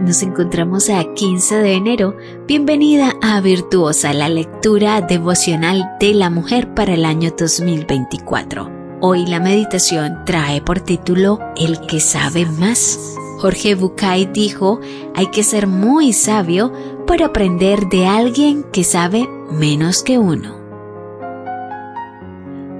[0.00, 2.16] Nos encontramos a 15 de enero.
[2.46, 8.70] Bienvenida a Virtuosa, la lectura devocional de la mujer para el año 2024.
[9.00, 13.16] Hoy la meditación trae por título El que sabe más.
[13.38, 14.78] Jorge Bucay dijo,
[15.16, 16.72] hay que ser muy sabio
[17.04, 20.56] para aprender de alguien que sabe menos que uno.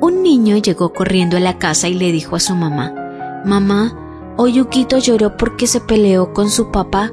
[0.01, 2.95] Un niño llegó corriendo a la casa y le dijo a su mamá,
[3.45, 4.08] Mamá,
[4.39, 7.13] hoy Yukito lloró porque se peleó con su papá.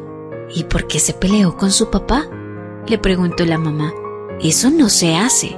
[0.53, 2.25] ¿Y por qué se peleó con su papá?
[2.87, 3.91] Le preguntó la mamá.
[4.41, 5.57] Eso no se hace.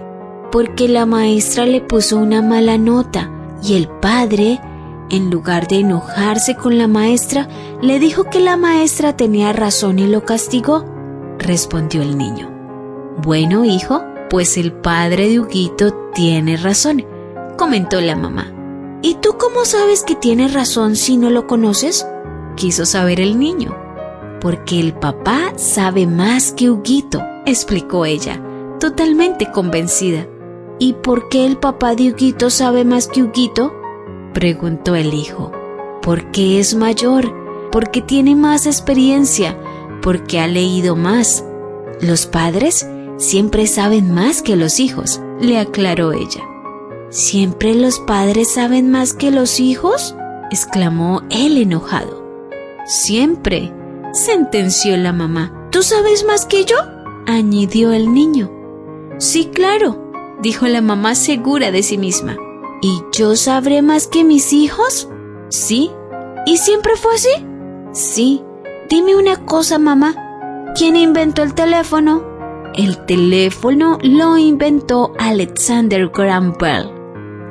[0.52, 3.30] Porque la maestra le puso una mala nota
[3.62, 4.62] y el padre,
[5.10, 7.50] en lugar de enojarse con la maestra,
[7.82, 10.86] le dijo que la maestra tenía razón y lo castigó,
[11.38, 12.50] respondió el niño.
[13.22, 17.06] Bueno, hijo, pues el padre de Huguito tiene razón,
[17.58, 18.57] comentó la mamá.
[19.02, 22.06] ¿Y tú cómo sabes que tiene razón si no lo conoces?
[22.58, 23.74] quiso saber el niño.
[24.42, 28.42] Porque el papá sabe más que Huguito, explicó ella,
[28.80, 30.28] totalmente convencida.
[30.80, 33.74] ¿Y por qué el papá de Huguito sabe más que Huguito?
[34.34, 35.52] preguntó el hijo.
[36.02, 37.34] Porque es mayor,
[37.72, 39.58] porque tiene más experiencia,
[40.02, 41.44] porque ha leído más.
[42.02, 42.88] Los padres
[43.18, 46.44] siempre saben más que los hijos, le aclaró ella.
[47.10, 50.16] ¿Siempre los padres saben más que los hijos?
[50.52, 52.26] exclamó él enojado.
[52.86, 53.74] Siempre,
[54.14, 55.68] sentenció la mamá.
[55.72, 56.76] ¿Tú sabes más que yo?
[57.26, 58.52] añadió el niño.
[59.18, 62.38] Sí, claro, dijo la mamá segura de sí misma.
[62.82, 65.10] ¿Y yo sabré más que mis hijos?
[65.50, 65.92] Sí.
[66.46, 67.30] ¿Y siempre fue así?
[67.92, 68.44] Sí.
[68.90, 70.16] Dime una cosa, mamá.
[70.76, 72.24] ¿Quién inventó el teléfono?
[72.76, 76.92] El teléfono lo inventó Alexander Graham Bell,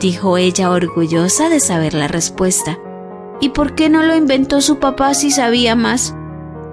[0.01, 2.79] dijo ella orgullosa de saber la respuesta.
[3.41, 6.15] ¿Y por qué no lo inventó su papá si sabía más?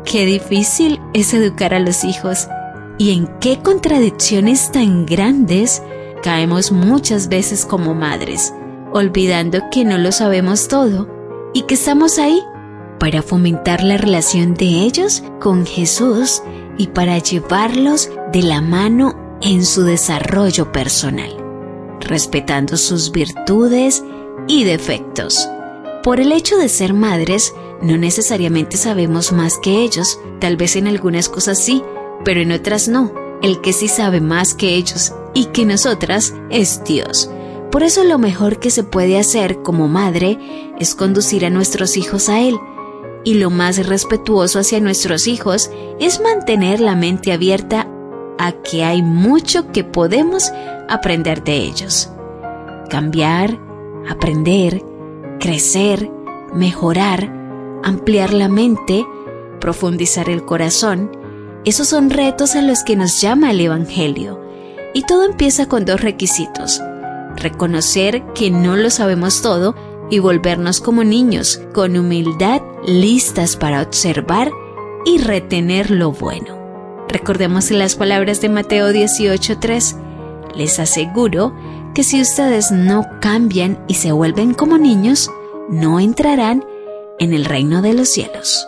[0.06, 2.48] Qué difícil es educar a los hijos
[2.98, 5.82] y en qué contradicciones tan grandes
[6.22, 8.54] caemos muchas veces como madres,
[8.92, 11.08] olvidando que no lo sabemos todo
[11.54, 12.42] y que estamos ahí
[13.00, 16.42] para fomentar la relación de ellos con Jesús
[16.78, 21.36] y para llevarlos de la mano en su desarrollo personal,
[22.04, 24.04] respetando sus virtudes
[24.48, 25.48] y defectos.
[26.04, 30.88] Por el hecho de ser madres, no necesariamente sabemos más que ellos, tal vez en
[30.88, 31.82] algunas cosas sí,
[32.24, 33.14] pero en otras no.
[33.42, 37.30] El que sí sabe más que ellos y que nosotras es Dios.
[37.72, 40.38] Por eso lo mejor que se puede hacer como madre
[40.80, 42.58] es conducir a nuestros hijos a Él.
[43.26, 47.88] Y lo más respetuoso hacia nuestros hijos es mantener la mente abierta
[48.38, 50.52] a que hay mucho que podemos
[50.90, 52.12] aprender de ellos.
[52.90, 53.60] Cambiar,
[54.10, 54.84] aprender,
[55.40, 56.10] crecer,
[56.54, 57.32] mejorar,
[57.84, 59.06] ampliar la mente,
[59.60, 61.12] profundizar el corazón,
[61.66, 64.42] esos son retos a los que nos llama el Evangelio.
[64.94, 66.82] Y todo empieza con dos requisitos.
[67.38, 69.76] Reconocer que no lo sabemos todo
[70.10, 74.52] y volvernos como niños, con humildad, listas para observar
[75.06, 76.60] y retener lo bueno.
[77.08, 79.96] Recordemos las palabras de Mateo 18:3.
[80.56, 81.54] Les aseguro
[81.94, 85.30] que si ustedes no cambian y se vuelven como niños,
[85.70, 86.66] no entrarán
[87.20, 88.68] en el reino de los cielos.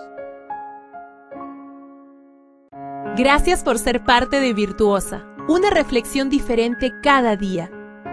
[3.18, 7.72] Gracias por ser parte de Virtuosa, una reflexión diferente cada día.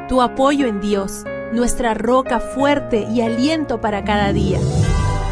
[0.09, 4.61] Tu apoyo en Dios, nuestra roca fuerte y aliento para cada día.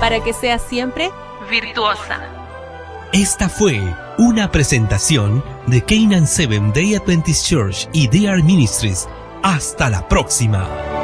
[0.00, 1.10] Para que seas siempre
[1.50, 2.20] virtuosa.
[3.12, 3.80] Esta fue
[4.20, 9.08] una presentación de Canaan Seven Day Adventist Church y DR Ministries.
[9.42, 10.99] Hasta la próxima.